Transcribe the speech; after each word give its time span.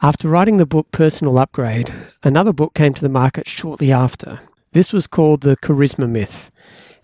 After 0.00 0.28
writing 0.28 0.58
the 0.58 0.66
book 0.66 0.92
Personal 0.92 1.38
Upgrade, 1.38 1.92
another 2.22 2.52
book 2.52 2.74
came 2.74 2.94
to 2.94 3.02
the 3.02 3.08
market 3.08 3.48
shortly 3.48 3.90
after. 3.90 4.38
This 4.70 4.92
was 4.92 5.08
called 5.08 5.40
The 5.40 5.56
Charisma 5.56 6.08
Myth. 6.08 6.50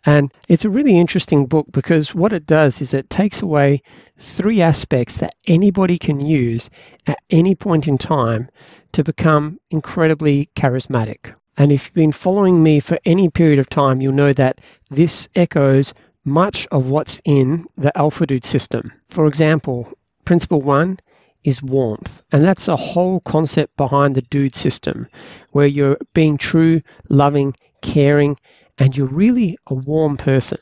And 0.06 0.32
it's 0.48 0.64
a 0.64 0.70
really 0.70 0.96
interesting 0.96 1.46
book 1.46 1.66
because 1.72 2.14
what 2.14 2.32
it 2.32 2.46
does 2.46 2.80
is 2.80 2.94
it 2.94 3.10
takes 3.10 3.42
away 3.42 3.82
three 4.16 4.62
aspects 4.62 5.16
that 5.16 5.34
anybody 5.48 5.98
can 5.98 6.24
use 6.24 6.70
at 7.08 7.18
any 7.30 7.56
point 7.56 7.88
in 7.88 7.98
time 7.98 8.48
to 8.92 9.02
become 9.02 9.58
incredibly 9.72 10.48
charismatic. 10.54 11.34
And 11.56 11.72
if 11.72 11.86
you've 11.86 11.94
been 11.94 12.12
following 12.12 12.62
me 12.62 12.78
for 12.78 12.96
any 13.04 13.28
period 13.28 13.58
of 13.58 13.68
time, 13.68 14.00
you'll 14.00 14.12
know 14.12 14.32
that 14.34 14.60
this 14.88 15.28
echoes 15.34 15.94
much 16.24 16.68
of 16.70 16.90
what's 16.90 17.20
in 17.24 17.64
the 17.76 17.90
Alpha 17.98 18.24
Dude 18.24 18.44
system. 18.44 18.92
For 19.08 19.26
example, 19.26 19.92
principle 20.24 20.62
one 20.62 21.00
is 21.44 21.62
warmth. 21.62 22.22
And 22.32 22.42
that's 22.42 22.68
a 22.68 22.76
whole 22.76 23.20
concept 23.20 23.76
behind 23.76 24.14
the 24.14 24.22
dude 24.22 24.54
system, 24.54 25.08
where 25.52 25.66
you're 25.66 25.98
being 26.14 26.38
true, 26.38 26.80
loving, 27.08 27.54
caring, 27.82 28.36
and 28.78 28.96
you're 28.96 29.06
really 29.06 29.56
a 29.68 29.74
warm 29.74 30.16
person. 30.16 30.58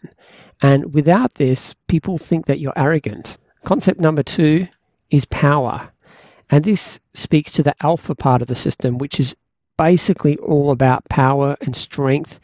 And 0.61 0.92
without 0.92 1.34
this, 1.36 1.74
people 1.86 2.19
think 2.19 2.47
that 2.47 2.58
you're 2.61 2.72
arrogant. 2.77 3.39
Concept 3.64 4.00
number 4.00 4.22
two 4.22 4.66
is 5.11 5.24
power. 5.27 5.91
And 6.50 6.64
this 6.64 7.00
speaks 7.14 7.52
to 7.52 7.62
the 7.62 7.74
alpha 7.83 8.14
part 8.14 8.42
of 8.42 8.48
the 8.48 8.55
system, 8.55 8.98
which 8.98 9.19
is 9.19 9.34
basically 9.78 10.36
all 10.39 10.70
about 10.70 11.08
power 11.08 11.56
and 11.62 11.74
strength, 11.74 12.39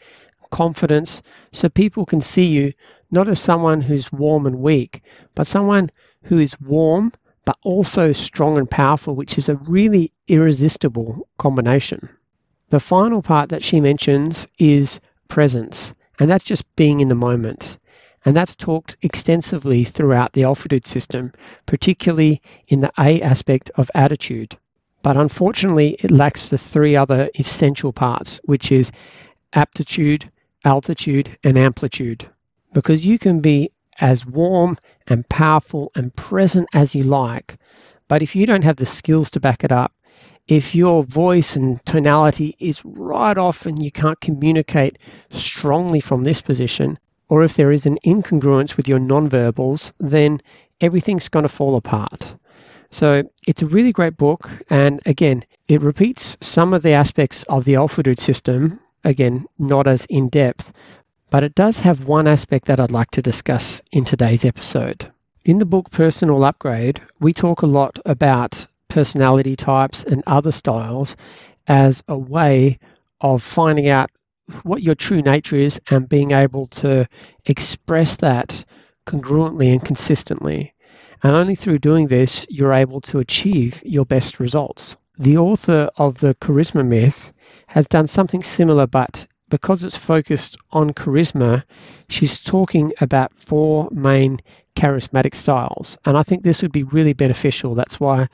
confidence, 0.49 1.21
so 1.53 1.69
people 1.69 2.05
can 2.05 2.21
see 2.21 2.45
you 2.45 2.73
not 3.11 3.27
as 3.27 3.39
someone 3.39 3.81
who's 3.81 4.11
warm 4.11 4.45
and 4.45 4.59
weak, 4.59 5.01
but 5.35 5.47
someone 5.47 5.91
who 6.23 6.39
is 6.39 6.59
warm 6.61 7.11
but 7.45 7.57
also 7.63 8.11
strong 8.11 8.57
and 8.57 8.69
powerful, 8.69 9.15
which 9.15 9.37
is 9.37 9.49
a 9.49 9.55
really 9.55 10.11
irresistible 10.27 11.27
combination. 11.37 12.09
The 12.69 12.79
final 12.79 13.21
part 13.21 13.49
that 13.49 13.63
she 13.63 13.81
mentions 13.81 14.47
is 14.59 14.99
presence, 15.27 15.93
and 16.19 16.29
that's 16.29 16.43
just 16.43 16.63
being 16.75 16.99
in 16.99 17.07
the 17.07 17.15
moment. 17.15 17.79
And 18.25 18.35
that's 18.35 18.55
talked 18.55 18.97
extensively 19.01 19.83
throughout 19.83 20.33
the 20.33 20.43
Alpha 20.43 20.67
system, 20.83 21.31
particularly 21.65 22.41
in 22.67 22.81
the 22.81 22.91
A 22.99 23.21
aspect 23.21 23.71
of 23.75 23.89
attitude. 23.95 24.57
But 25.01 25.15
unfortunately, 25.15 25.95
it 25.99 26.11
lacks 26.11 26.49
the 26.49 26.57
three 26.57 26.95
other 26.95 27.29
essential 27.39 27.93
parts, 27.93 28.41
which 28.43 28.71
is 28.71 28.91
aptitude, 29.53 30.29
altitude, 30.65 31.37
and 31.43 31.57
amplitude. 31.57 32.29
Because 32.73 33.05
you 33.05 33.17
can 33.17 33.39
be 33.39 33.71
as 33.99 34.25
warm 34.25 34.77
and 35.07 35.27
powerful 35.29 35.91
and 35.95 36.15
present 36.15 36.67
as 36.73 36.95
you 36.95 37.03
like. 37.03 37.57
But 38.07 38.21
if 38.21 38.35
you 38.35 38.45
don't 38.45 38.63
have 38.63 38.77
the 38.77 38.85
skills 38.85 39.29
to 39.31 39.39
back 39.39 39.63
it 39.63 39.71
up, 39.71 39.93
if 40.47 40.73
your 40.73 41.03
voice 41.03 41.55
and 41.55 41.83
tonality 41.85 42.55
is 42.59 42.83
right 42.83 43.37
off 43.37 43.65
and 43.65 43.83
you 43.83 43.91
can't 43.91 44.19
communicate 44.19 44.97
strongly 45.29 45.99
from 45.99 46.23
this 46.23 46.41
position, 46.41 46.97
or 47.29 47.43
if 47.43 47.55
there 47.55 47.71
is 47.71 47.85
an 47.85 47.99
incongruence 48.05 48.75
with 48.75 48.87
your 48.87 48.99
nonverbals, 48.99 49.93
then 49.99 50.41
everything's 50.81 51.29
going 51.29 51.43
to 51.43 51.49
fall 51.49 51.75
apart. 51.75 52.35
So 52.89 53.23
it's 53.45 53.61
a 53.61 53.67
really 53.67 53.91
great 53.91 54.17
book. 54.17 54.49
And 54.71 54.99
again, 55.05 55.45
it 55.67 55.81
repeats 55.81 56.35
some 56.41 56.73
of 56.73 56.81
the 56.81 56.93
aspects 56.93 57.43
of 57.43 57.65
the 57.65 57.75
Alpha 57.75 58.01
Dude 58.01 58.19
system, 58.19 58.79
again, 59.03 59.45
not 59.59 59.85
as 59.85 60.05
in 60.09 60.29
depth, 60.29 60.73
but 61.29 61.43
it 61.43 61.55
does 61.55 61.79
have 61.79 62.05
one 62.05 62.27
aspect 62.27 62.65
that 62.65 62.79
I'd 62.79 62.91
like 62.91 63.11
to 63.11 63.21
discuss 63.21 63.81
in 63.91 64.03
today's 64.05 64.45
episode. 64.45 65.07
In 65.45 65.59
the 65.59 65.65
book 65.65 65.91
Personal 65.91 66.43
Upgrade, 66.43 67.01
we 67.19 67.33
talk 67.33 67.61
a 67.61 67.67
lot 67.67 67.99
about 68.05 68.65
personality 68.87 69.55
types 69.55 70.03
and 70.03 70.23
other 70.27 70.51
styles 70.51 71.15
as 71.67 72.03
a 72.07 72.17
way 72.17 72.79
of 73.21 73.43
finding 73.43 73.89
out 73.89 74.09
what 74.63 74.81
your 74.81 74.95
true 74.95 75.21
nature 75.21 75.55
is 75.55 75.79
and 75.89 76.09
being 76.09 76.31
able 76.31 76.65
to 76.67 77.07
express 77.45 78.15
that 78.17 78.65
congruently 79.05 79.71
and 79.71 79.85
consistently. 79.85 80.73
And 81.21 81.35
only 81.35 81.55
through 81.55 81.79
doing 81.79 82.07
this, 82.07 82.45
you're 82.49 82.73
able 82.73 83.01
to 83.01 83.19
achieve 83.19 83.83
your 83.85 84.05
best 84.05 84.39
results. 84.39 84.97
The 85.17 85.37
author 85.37 85.89
of 85.97 86.19
The 86.19 86.33
Charisma 86.35 86.85
Myth 86.85 87.33
has 87.67 87.87
done 87.87 88.07
something 88.07 88.41
similar, 88.41 88.87
but 88.87 89.27
because 89.49 89.83
it's 89.83 89.97
focused 89.97 90.57
on 90.71 90.93
charisma, 90.93 91.63
she's 92.07 92.39
talking 92.39 92.93
about 93.01 93.33
four 93.33 93.89
main 93.91 94.39
charismatic 94.75 95.35
styles. 95.35 95.97
And 96.05 96.17
I 96.17 96.23
think 96.23 96.43
this 96.43 96.61
would 96.61 96.71
be 96.71 96.83
really 96.83 97.13
beneficial. 97.13 97.75
That's 97.75 97.99
why 97.99 98.27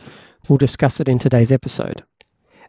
we'll 0.47 0.57
discuss 0.57 0.99
it 0.99 1.09
in 1.09 1.19
today's 1.19 1.51
episode. 1.51 2.03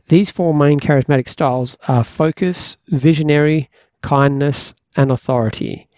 These 0.09 0.31
four 0.31 0.55
main 0.55 0.79
charismatic 0.79 1.29
styles 1.29 1.77
are 1.89 2.05
focus, 2.05 2.77
visionary, 2.89 3.69
kindness, 4.03 4.75
and 4.97 5.11
authority. 5.11 5.89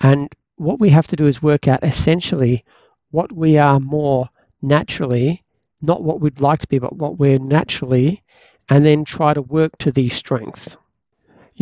And 0.00 0.34
what 0.56 0.80
we 0.80 0.88
have 0.90 1.06
to 1.08 1.16
do 1.16 1.26
is 1.26 1.42
work 1.42 1.68
out 1.68 1.84
essentially 1.84 2.64
what 3.10 3.30
we 3.32 3.58
are 3.58 3.78
more 3.78 4.28
naturally, 4.62 5.42
not 5.82 6.02
what 6.02 6.20
we'd 6.20 6.40
like 6.40 6.60
to 6.60 6.68
be, 6.68 6.78
but 6.78 6.96
what 6.96 7.18
we're 7.18 7.38
naturally, 7.38 8.22
and 8.70 8.84
then 8.84 9.04
try 9.04 9.34
to 9.34 9.42
work 9.42 9.76
to 9.78 9.92
these 9.92 10.14
strengths 10.14 10.76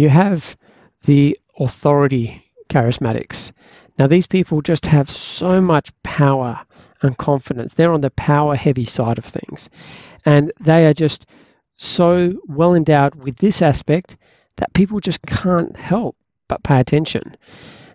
you 0.01 0.09
have 0.09 0.57
the 1.05 1.37
authority 1.59 2.43
charismatics. 2.69 3.53
Now, 3.99 4.07
these 4.07 4.27
people 4.27 4.63
just 4.63 4.87
have 4.87 5.11
so 5.11 5.61
much 5.61 5.91
power 6.03 6.59
and 7.03 7.17
confidence. 7.19 7.75
They're 7.75 7.93
on 7.93 8.01
the 8.01 8.11
power 8.13 8.55
heavy 8.57 8.87
side 8.87 9.19
of 9.19 9.25
things. 9.25 9.69
And 10.25 10.53
they 10.61 10.87
are 10.87 10.95
just 10.95 11.27
so 11.77 12.39
well 12.47 12.75
endowed 12.75 13.15
with 13.15 13.37
this 13.37 13.63
aspect 13.63 14.17
that 14.57 14.73
people 14.75 15.01
just 15.01 15.23
can't 15.23 15.77
help 15.77 16.17
but 16.49 16.63
pay 16.63 16.81
attention. 16.81 17.37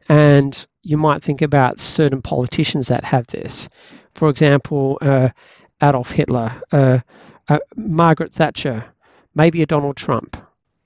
And 0.09 0.65
you 0.83 0.97
might 0.97 1.23
think 1.23 1.41
about 1.41 1.79
certain 1.79 2.21
politicians 2.21 2.87
that 2.87 3.03
have 3.03 3.27
this. 3.27 3.67
For 4.13 4.29
example, 4.29 4.97
uh, 5.01 5.29
Adolf 5.81 6.11
Hitler, 6.11 6.51
uh, 6.71 6.99
uh, 7.49 7.59
Margaret 7.75 8.31
Thatcher, 8.31 8.85
maybe 9.33 9.61
a 9.61 9.65
Donald 9.65 9.97
Trump. 9.97 10.37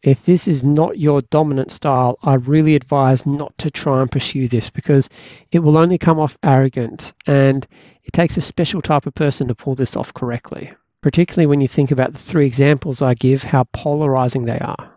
If 0.01 0.23
this 0.23 0.47
is 0.47 0.63
not 0.63 0.97
your 0.97 1.21
dominant 1.23 1.71
style, 1.71 2.17
I 2.23 2.35
really 2.35 2.73
advise 2.75 3.25
not 3.25 3.57
to 3.57 3.69
try 3.69 4.01
and 4.01 4.09
pursue 4.09 4.47
this 4.47 4.69
because 4.69 5.09
it 5.51 5.59
will 5.59 5.77
only 5.77 5.97
come 5.97 6.19
off 6.19 6.37
arrogant 6.41 7.11
and 7.27 7.67
it 8.05 8.13
takes 8.13 8.37
a 8.37 8.41
special 8.41 8.81
type 8.81 9.05
of 9.05 9.13
person 9.13 9.49
to 9.49 9.55
pull 9.55 9.75
this 9.75 9.97
off 9.97 10.13
correctly, 10.13 10.71
particularly 11.01 11.47
when 11.47 11.59
you 11.59 11.67
think 11.67 11.91
about 11.91 12.13
the 12.13 12.17
three 12.17 12.45
examples 12.45 13.01
I 13.01 13.13
give, 13.13 13.43
how 13.43 13.65
polarizing 13.73 14.45
they 14.45 14.59
are. 14.59 14.89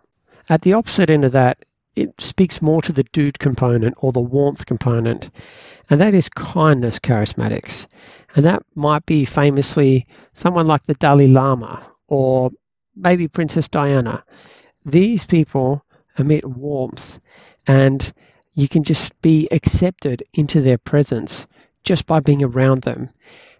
At 0.49 0.61
the 0.61 0.71
opposite 0.71 1.09
end 1.09 1.25
of 1.25 1.33
that, 1.33 1.57
it 1.97 2.19
speaks 2.21 2.61
more 2.61 2.81
to 2.81 2.93
the 2.93 3.03
dude 3.11 3.39
component 3.39 3.95
or 3.97 4.13
the 4.13 4.21
warmth 4.21 4.65
component, 4.65 5.29
and 5.89 5.99
that 5.99 6.15
is 6.15 6.29
kindness 6.29 6.97
charismatics. 6.97 7.87
And 8.37 8.45
that 8.45 8.63
might 8.75 9.05
be 9.05 9.25
famously 9.25 10.07
someone 10.33 10.65
like 10.65 10.83
the 10.83 10.95
Dalai 10.95 11.27
Lama 11.27 11.85
or 12.07 12.51
maybe 12.95 13.27
Princess 13.27 13.67
Diana 13.67 14.23
these 14.85 15.25
people 15.25 15.83
emit 16.17 16.45
warmth 16.45 17.19
and 17.67 18.13
you 18.53 18.67
can 18.67 18.83
just 18.83 19.19
be 19.21 19.47
accepted 19.51 20.23
into 20.33 20.61
their 20.61 20.77
presence 20.77 21.47
just 21.83 22.05
by 22.05 22.19
being 22.19 22.43
around 22.43 22.83
them. 22.83 23.09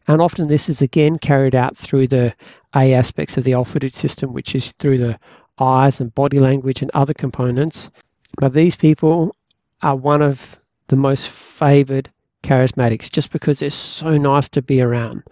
And 0.08 0.22
often 0.22 0.48
this 0.48 0.70
is 0.70 0.81
again 0.81 1.18
carried 1.18 1.56
out 1.56 1.78
through 1.78 2.08
the 2.08 2.36
A 2.75 2.94
aspects 2.94 3.38
of 3.38 3.44
the 3.44 3.54
Dude 3.54 3.94
system, 3.94 4.34
which 4.34 4.54
is 4.54 4.74
through 4.74 4.98
the 4.98 5.20
eyes 5.60 6.02
and 6.02 6.14
body 6.14 6.40
language 6.40 6.81
and 6.81 6.92
other 6.94 7.14
components. 7.14 7.90
But 8.38 8.54
these 8.54 8.75
people 8.75 9.36
are 9.81 9.96
one 9.96 10.22
of 10.22 10.60
the 10.88 10.96
most 10.96 11.30
favored 11.30 12.10
charismatics 12.44 13.10
just 13.10 13.31
because 13.31 13.60
they're 13.60 13.70
so 13.70 14.18
nice 14.18 14.50
to 14.50 14.62
be 14.62 14.81
around. 14.81 15.24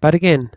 But 0.00 0.14
again, 0.14 0.50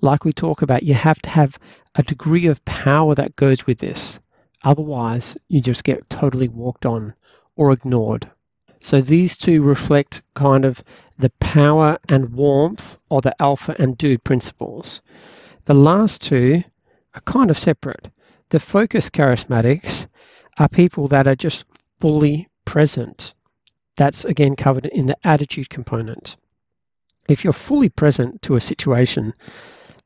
like 0.00 0.24
we 0.24 0.32
talk 0.32 0.62
about, 0.62 0.82
you 0.82 0.94
have 0.94 1.20
to 1.22 1.30
have 1.30 1.58
a 1.94 2.02
degree 2.02 2.46
of 2.46 2.64
power 2.64 3.14
that 3.14 3.36
goes 3.36 3.66
with 3.66 3.78
this. 3.78 4.18
Otherwise, 4.64 5.36
you 5.48 5.60
just 5.60 5.84
get 5.84 6.08
totally 6.08 6.48
walked 6.48 6.86
on 6.86 7.14
or 7.54 7.70
ignored. 7.70 8.28
So 8.80 9.00
these 9.00 9.36
two 9.36 9.62
reflect 9.62 10.22
kind 10.34 10.64
of 10.64 10.82
the 11.18 11.30
power 11.40 11.98
and 12.08 12.34
warmth 12.34 12.98
or 13.08 13.20
the 13.20 13.40
alpha 13.40 13.76
and 13.78 13.96
dude 13.96 14.24
principles. 14.24 15.00
The 15.66 15.74
last 15.74 16.20
two 16.22 16.62
are 17.14 17.20
kind 17.22 17.50
of 17.50 17.58
separate. 17.58 18.08
The 18.50 18.60
focus 18.60 19.08
charismatics 19.10 20.06
are 20.58 20.68
people 20.68 21.08
that 21.08 21.26
are 21.26 21.36
just 21.36 21.64
fully 22.00 22.48
present. 22.64 23.34
That's 23.96 24.24
again 24.24 24.56
covered 24.56 24.86
in 24.86 25.06
the 25.06 25.16
attitude 25.24 25.70
component. 25.70 26.36
If 27.28 27.44
you're 27.44 27.52
fully 27.52 27.88
present 27.88 28.42
to 28.42 28.56
a 28.56 28.60
situation, 28.60 29.34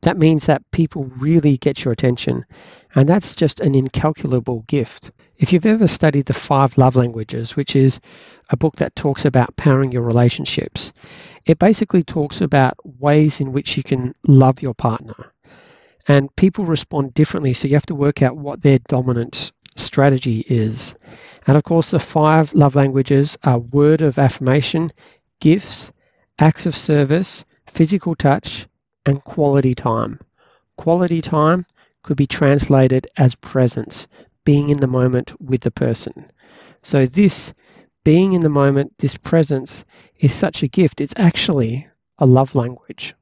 that 0.03 0.19
means 0.19 0.47
that 0.47 0.63
people 0.71 1.11
really 1.19 1.57
get 1.57 1.85
your 1.85 1.93
attention, 1.93 2.45
and 2.95 3.09
that's 3.09 3.35
just 3.35 3.59
an 3.61 3.75
incalculable 3.75 4.65
gift. 4.69 5.11
If 5.39 5.53
you've 5.53 5.67
ever 5.67 5.89
studied 5.89 6.27
the 6.27 6.33
five 6.33 6.79
love 6.79 6.95
languages, 6.95 7.57
which 7.57 7.75
is 7.75 8.01
a 8.51 8.57
book 8.57 8.77
that 8.77 8.95
talks 8.97 9.25
about 9.25 9.57
powering 9.57 9.91
your 9.91 10.03
relationships, 10.03 10.93
it 11.47 11.59
basically 11.59 12.05
talks 12.05 12.41
about 12.41 12.77
ways 13.01 13.41
in 13.41 13.53
which 13.53 13.77
you 13.77 13.83
can 13.83 14.15
love 14.27 14.63
your 14.63 14.75
partner. 14.75 15.33
And 16.07 16.35
people 16.37 16.65
respond 16.65 17.15
differently, 17.15 17.53
so 17.53 17.69
you 17.69 17.75
have 17.75 17.87
to 17.87 17.95
work 17.95 18.23
out 18.23 18.37
what 18.37 18.63
their 18.63 18.79
dominant 18.89 19.53
strategy 19.77 20.45
is. 20.49 20.95
And 21.47 21.57
of 21.57 21.65
course, 21.65 21.91
the 21.91 22.01
five 22.01 22.55
love 22.55 22.77
languages 22.77 23.37
are 23.45 23.59
word 23.59 24.01
of 24.01 24.19
affirmation, 24.19 24.91
gifts, 25.41 25.93
acts 26.39 26.67
of 26.67 26.77
service, 26.77 27.45
physical 27.67 28.15
touch, 28.15 28.67
and 29.09 29.25
quality 29.25 29.75
time. 29.75 30.21
Quality 30.77 31.23
time 31.23 31.65
could 32.03 32.19
be 32.19 32.27
translated 32.27 33.07
as 33.17 33.35
presence, 33.37 34.07
being 34.45 34.69
in 34.69 34.77
the 34.79 34.87
moment 34.87 35.33
with 35.41 35.63
the 35.63 35.71
person. 35.71 36.31
So, 36.83 37.07
this 37.07 37.55
being 38.05 38.35
in 38.35 38.43
the 38.43 38.51
moment, 38.51 38.93
this 38.99 39.17
presence, 39.17 39.85
is 40.21 40.35
such 40.35 40.63
a 40.63 40.69
gift. 40.69 41.01
It's 41.01 41.15
actually 41.17 41.89
a 42.19 42.27
love 42.27 42.55
language. 42.55 43.15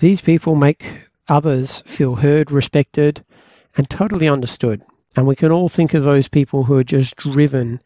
These 0.00 0.20
people 0.20 0.56
make 0.56 0.92
others 1.28 1.82
feel 1.86 2.16
heard, 2.16 2.50
respected, 2.50 3.24
and 3.76 3.88
totally 3.88 4.28
understood. 4.28 4.82
And 5.16 5.26
we 5.26 5.36
can 5.36 5.52
all 5.52 5.68
think 5.68 5.94
of 5.94 6.02
those 6.02 6.28
people 6.28 6.64
who 6.64 6.76
are 6.78 6.84
just 6.84 7.16
driven 7.16 7.80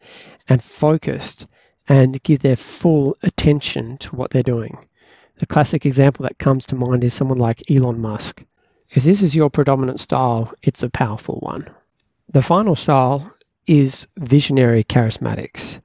and 0.49 0.61
focused 0.63 1.45
and 1.87 2.21
give 2.23 2.39
their 2.39 2.55
full 2.55 3.15
attention 3.21 3.97
to 3.99 4.15
what 4.15 4.31
they're 4.31 4.43
doing. 4.43 4.77
The 5.41 5.47
classic 5.47 5.87
example 5.87 6.21
that 6.21 6.37
comes 6.37 6.67
to 6.67 6.75
mind 6.75 7.03
is 7.03 7.15
someone 7.15 7.39
like 7.39 7.63
Elon 7.67 7.99
Musk. 7.99 8.45
If 8.91 9.03
this 9.03 9.23
is 9.23 9.33
your 9.35 9.49
predominant 9.49 9.99
style, 9.99 10.53
it's 10.61 10.83
a 10.83 10.89
powerful 10.89 11.39
one. 11.39 11.67
The 12.29 12.43
final 12.43 12.75
style 12.75 13.33
is 13.65 14.05
visionary 14.17 14.83
charismatics. 14.83 15.81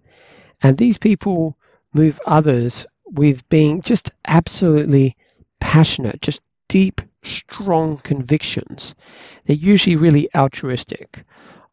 And 0.61 0.76
these 0.76 0.99
people 0.99 1.56
move 1.94 2.20
others 2.26 2.87
with 3.06 3.49
being 3.49 3.81
just 3.81 4.11
absolutely 4.26 5.17
passionate, 5.58 6.20
just 6.20 6.43
deep, 6.69 7.00
strong 7.23 7.97
convictions. 7.97 8.94
They're 9.47 9.56
usually 9.56 9.97
really 9.97 10.29
altruistic. 10.35 11.25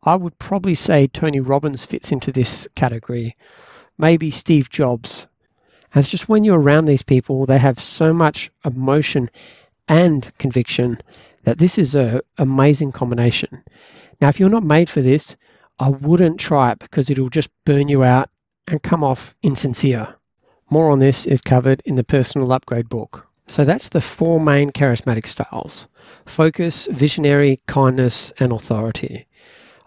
I 0.04 0.16
would 0.16 0.40
probably 0.40 0.76
say 0.76 1.08
Tony 1.08 1.42
Robbins 1.42 1.84
fits 1.84 2.14
into 2.14 2.32
this 2.32 2.66
category. 2.76 3.36
Maybe 3.98 4.32
Steve 4.32 4.70
Jobs. 4.70 5.28
And 5.94 6.02
it's 6.02 6.10
just 6.10 6.28
when 6.28 6.44
you're 6.44 6.60
around 6.60 6.86
these 6.86 7.04
people, 7.04 7.46
they 7.46 7.60
have 7.60 7.80
so 7.80 8.14
much 8.14 8.52
emotion 8.66 9.30
and 9.88 10.32
conviction 10.40 11.00
that 11.44 11.60
this 11.60 11.78
is 11.78 11.94
an 11.94 12.22
amazing 12.38 12.92
combination. 12.92 13.64
Now, 14.20 14.30
if 14.30 14.40
you're 14.40 14.50
not 14.50 14.64
made 14.64 14.90
for 14.90 15.02
this, 15.02 15.38
I 15.80 15.90
wouldn't 15.90 16.40
try 16.40 16.72
it 16.72 16.80
because 16.80 17.10
it'll 17.10 17.30
just 17.30 17.50
burn 17.66 17.90
you 17.90 18.04
out 18.04 18.30
and 18.68 18.82
come 18.82 19.04
off 19.04 19.36
insincere. 19.44 20.16
More 20.70 20.90
on 20.90 21.00
this 21.00 21.26
is 21.26 21.42
covered 21.42 21.82
in 21.86 21.96
the 21.96 22.04
Personal 22.04 22.52
Upgrade 22.52 22.90
book. 22.90 23.28
So 23.48 23.66
that's 23.66 23.90
the 23.90 24.02
four 24.02 24.40
main 24.40 24.72
charismatic 24.72 25.28
styles 25.28 25.88
focus, 26.26 26.88
visionary, 26.90 27.60
kindness, 27.68 28.32
and 28.40 28.54
authority. 28.54 29.28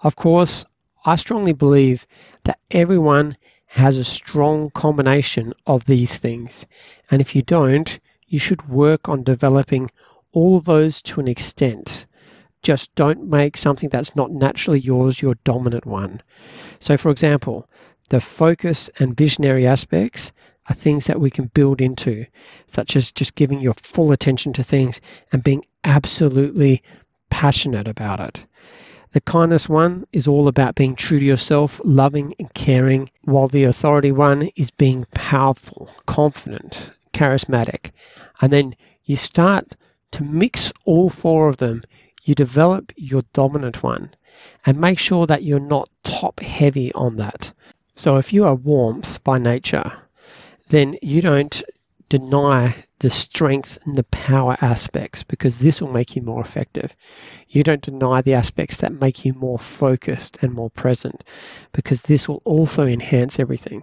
Of 0.03 0.17
course, 0.17 0.65
I 1.07 1.17
strongly 1.17 1.53
believe 1.53 2.07
that 2.45 2.59
everyone 2.71 3.35
has 3.77 3.99
a 3.99 4.05
strong 4.05 4.71
combination 4.71 5.53
of 5.67 5.85
these 5.85 6.17
things. 6.17 6.65
And 7.11 7.21
if 7.21 7.37
you 7.37 7.43
don't, 7.43 7.99
you 8.27 8.39
should 8.39 8.69
work 8.69 9.09
on 9.09 9.23
developing 9.23 9.91
all 10.33 10.61
those 10.61 11.03
to 11.03 11.21
an 11.21 11.29
extent. 11.29 12.07
Just 12.63 12.95
don't 12.95 13.29
make 13.29 13.57
something 13.57 13.89
that's 13.91 14.17
not 14.17 14.33
naturally 14.33 14.81
yours 14.81 15.21
your 15.21 15.35
dominant 15.45 15.87
one. 15.87 16.23
So, 16.81 16.97
for 16.97 17.11
example, 17.11 17.69
the 18.09 18.21
focus 18.21 18.89
and 18.99 19.17
visionary 19.17 19.67
aspects 19.67 20.33
are 20.69 20.75
things 20.75 21.07
that 21.07 21.21
we 21.21 21.31
can 21.31 21.47
build 21.55 21.81
into, 21.81 22.27
such 22.67 22.97
as 22.97 23.13
just 23.13 23.35
giving 23.35 23.61
your 23.61 23.75
full 23.75 24.11
attention 24.11 24.53
to 24.55 24.65
things 24.65 25.01
and 25.33 25.45
being 25.45 25.65
absolutely 25.85 26.83
passionate 27.31 27.87
about 27.87 28.21
it. 28.21 28.47
The 29.17 29.23
kindness 29.23 29.67
one 29.67 30.07
is 30.13 30.29
all 30.29 30.47
about 30.47 30.75
being 30.75 30.95
true 30.95 31.19
to 31.19 31.25
yourself, 31.25 31.81
loving 31.85 32.35
and 32.39 32.53
caring, 32.53 33.09
while 33.25 33.49
the 33.49 33.65
authority 33.65 34.13
one 34.13 34.51
is 34.57 34.71
being 34.71 35.07
powerful, 35.15 35.89
confident, 36.05 36.93
charismatic. 37.15 37.93
And 38.43 38.53
then 38.53 38.77
you 39.07 39.17
start 39.17 39.75
to 40.11 40.23
mix 40.23 40.71
all 40.85 41.09
four 41.09 41.49
of 41.49 41.57
them. 41.57 41.83
You 42.25 42.35
develop 42.35 42.93
your 42.95 43.23
dominant 43.33 43.83
one 43.83 44.11
and 44.67 44.79
make 44.79 44.99
sure 44.99 45.27
that 45.27 45.45
you're 45.45 45.61
not 45.61 45.89
top 46.05 46.41
heavy 46.41 46.93
on 46.93 47.17
that. 47.17 47.55
So 47.95 48.19
if 48.19 48.35
you 48.35 48.45
are 48.45 48.55
warmth 48.55 49.25
by 49.25 49.39
nature, 49.39 49.93
then 50.69 50.95
you 51.01 51.23
don't 51.23 51.63
deny 52.09 52.75
the 53.01 53.11
strength 53.11 53.79
and 53.85 53.97
the 53.97 54.05
power 54.05 54.57
aspects 54.61 55.23
because 55.23 55.59
this 55.59 55.81
will 55.81 55.93
make 55.93 56.15
you 56.15 56.23
more 56.23 56.41
effective. 56.41 56.95
You 57.49 57.63
don't 57.63 57.83
deny 57.83 58.23
the 58.23 58.35
aspects 58.35 58.77
that 58.79 59.01
make 59.01 59.25
you 59.25 59.33
more 59.33 59.59
focused 59.59 60.39
and 60.41 60.53
more 60.53 60.71
present 60.71 61.25
because 61.73 62.03
this 62.03 62.29
will 62.29 62.43
also 62.45 62.87
enhance 62.87 63.39
everything. 63.39 63.83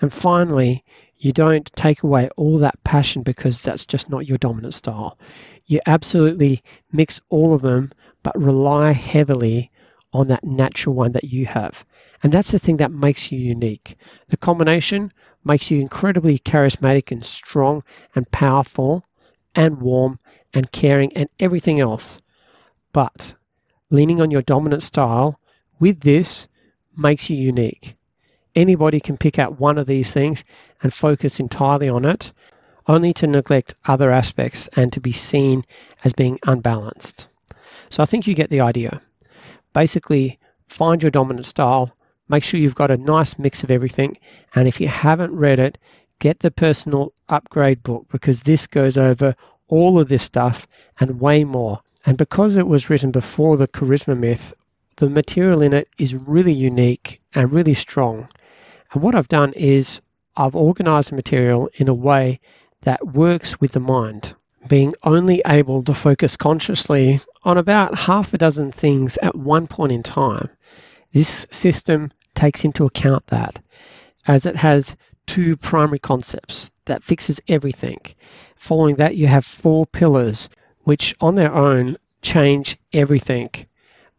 And 0.00 0.12
finally, 0.12 0.84
you 1.18 1.32
don't 1.32 1.70
take 1.74 2.02
away 2.02 2.28
all 2.36 2.58
that 2.58 2.82
passion 2.84 3.22
because 3.22 3.62
that's 3.62 3.86
just 3.86 4.10
not 4.10 4.28
your 4.28 4.38
dominant 4.38 4.74
style. 4.74 5.18
You 5.66 5.80
absolutely 5.86 6.62
mix 6.92 7.20
all 7.30 7.54
of 7.54 7.62
them, 7.62 7.92
but 8.22 8.38
rely 8.40 8.92
heavily 8.92 9.70
on 10.12 10.28
that 10.28 10.44
natural 10.44 10.94
one 10.94 11.12
that 11.12 11.24
you 11.24 11.46
have. 11.46 11.84
And 12.22 12.32
that's 12.32 12.50
the 12.50 12.58
thing 12.58 12.76
that 12.76 12.92
makes 12.92 13.32
you 13.32 13.38
unique. 13.38 13.96
The 14.28 14.36
combination 14.36 15.12
makes 15.44 15.70
you 15.70 15.80
incredibly 15.80 16.38
charismatic 16.38 17.10
and 17.10 17.24
strong 17.24 17.82
and 18.14 18.30
powerful 18.30 19.04
and 19.54 19.80
warm 19.80 20.18
and 20.54 20.70
caring 20.72 21.12
and 21.14 21.28
everything 21.40 21.80
else. 21.80 22.20
But 22.92 23.34
leaning 23.90 24.20
on 24.20 24.30
your 24.30 24.42
dominant 24.42 24.82
style 24.82 25.40
with 25.80 26.00
this 26.00 26.48
makes 26.96 27.30
you 27.30 27.36
unique. 27.36 27.96
Anybody 28.54 29.00
can 29.00 29.16
pick 29.16 29.38
out 29.38 29.58
one 29.58 29.78
of 29.78 29.86
these 29.86 30.12
things 30.12 30.44
and 30.82 30.92
focus 30.92 31.40
entirely 31.40 31.88
on 31.88 32.04
it, 32.04 32.32
only 32.86 33.14
to 33.14 33.26
neglect 33.26 33.74
other 33.86 34.10
aspects 34.10 34.68
and 34.76 34.92
to 34.92 35.00
be 35.00 35.12
seen 35.12 35.64
as 36.04 36.12
being 36.12 36.38
unbalanced. 36.46 37.28
So 37.88 38.02
I 38.02 38.06
think 38.06 38.26
you 38.26 38.34
get 38.34 38.50
the 38.50 38.60
idea. 38.60 39.00
Basically, 39.72 40.38
find 40.68 41.02
your 41.02 41.10
dominant 41.10 41.46
style, 41.46 41.94
make 42.28 42.42
sure 42.42 42.60
you've 42.60 42.74
got 42.74 42.90
a 42.90 42.96
nice 42.96 43.38
mix 43.38 43.62
of 43.62 43.70
everything. 43.70 44.16
And 44.54 44.68
if 44.68 44.80
you 44.80 44.88
haven't 44.88 45.34
read 45.34 45.58
it, 45.58 45.78
get 46.18 46.40
the 46.40 46.50
personal 46.50 47.12
upgrade 47.28 47.82
book 47.82 48.06
because 48.10 48.42
this 48.42 48.66
goes 48.66 48.96
over 48.96 49.34
all 49.68 49.98
of 49.98 50.08
this 50.08 50.22
stuff 50.22 50.66
and 51.00 51.20
way 51.20 51.44
more. 51.44 51.80
And 52.04 52.18
because 52.18 52.56
it 52.56 52.66
was 52.66 52.90
written 52.90 53.10
before 53.10 53.56
the 53.56 53.68
charisma 53.68 54.18
myth, 54.18 54.54
the 54.96 55.08
material 55.08 55.62
in 55.62 55.72
it 55.72 55.88
is 55.98 56.14
really 56.14 56.52
unique 56.52 57.20
and 57.34 57.52
really 57.52 57.74
strong. 57.74 58.28
And 58.92 59.02
what 59.02 59.14
I've 59.14 59.28
done 59.28 59.52
is 59.54 60.00
I've 60.36 60.54
organized 60.54 61.10
the 61.10 61.16
material 61.16 61.70
in 61.74 61.88
a 61.88 61.94
way 61.94 62.40
that 62.82 63.14
works 63.14 63.60
with 63.60 63.72
the 63.72 63.80
mind 63.80 64.34
being 64.68 64.94
only 65.02 65.42
able 65.46 65.82
to 65.82 65.94
focus 65.94 66.36
consciously 66.36 67.18
on 67.42 67.58
about 67.58 67.96
half 67.96 68.32
a 68.32 68.38
dozen 68.38 68.70
things 68.70 69.18
at 69.22 69.36
one 69.36 69.66
point 69.66 69.92
in 69.92 70.02
time. 70.02 70.48
This 71.12 71.46
system 71.50 72.12
takes 72.34 72.64
into 72.64 72.86
account 72.86 73.26
that, 73.26 73.60
as 74.26 74.46
it 74.46 74.56
has 74.56 74.96
two 75.26 75.56
primary 75.56 75.98
concepts 75.98 76.70
that 76.84 77.02
fixes 77.02 77.40
everything. 77.48 77.98
Following 78.56 78.96
that, 78.96 79.16
you 79.16 79.26
have 79.26 79.44
four 79.44 79.86
pillars, 79.86 80.48
which 80.80 81.14
on 81.20 81.34
their 81.34 81.52
own 81.52 81.96
change 82.22 82.76
everything, 82.92 83.48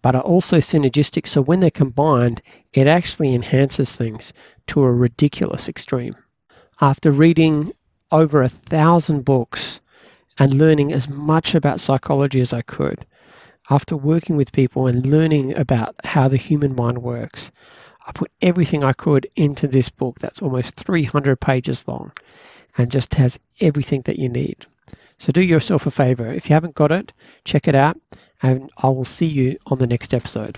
but 0.01 0.15
are 0.15 0.21
also 0.21 0.57
synergistic. 0.57 1.27
So 1.27 1.41
when 1.41 1.61
they're 1.61 1.71
combined, 1.71 2.41
it 2.73 2.87
actually 2.87 3.33
enhances 3.33 3.95
things 3.95 4.33
to 4.67 4.83
a 4.83 4.91
ridiculous 4.91 5.69
extreme. 5.69 6.15
After 6.81 7.11
reading 7.11 7.71
over 8.11 8.41
a 8.43 8.49
thousand 8.49 9.25
books 9.25 9.79
and 10.39 10.53
learning 10.53 10.91
as 10.91 11.07
much 11.07 11.55
about 11.55 11.79
psychology 11.79 12.41
as 12.41 12.53
I 12.53 12.61
could. 12.61 13.05
After 13.69 13.95
working 13.95 14.35
with 14.35 14.51
people 14.51 14.87
and 14.87 15.05
learning 15.05 15.55
about 15.57 15.95
how 16.03 16.27
the 16.27 16.37
human 16.37 16.75
mind 16.75 17.01
works, 17.01 17.51
I 18.05 18.11
put 18.11 18.31
everything 18.41 18.83
I 18.83 18.93
could 18.93 19.27
into 19.35 19.67
this 19.67 19.89
book 19.89 20.19
that's 20.19 20.41
almost 20.41 20.75
300 20.75 21.39
pages 21.39 21.87
long 21.87 22.11
and 22.77 22.91
just 22.91 23.13
has 23.15 23.39
everything 23.61 24.01
that 24.01 24.19
you 24.19 24.27
need. 24.27 24.65
So 25.17 25.31
do 25.31 25.41
yourself 25.41 25.85
a 25.85 25.91
favor. 25.91 26.27
If 26.31 26.49
you 26.49 26.53
haven't 26.53 26.75
got 26.75 26.91
it, 26.91 27.13
check 27.45 27.67
it 27.67 27.75
out 27.75 27.97
and 28.41 28.69
I 28.77 28.89
will 28.89 29.05
see 29.05 29.25
you 29.25 29.57
on 29.67 29.79
the 29.79 29.87
next 29.87 30.13
episode. 30.13 30.57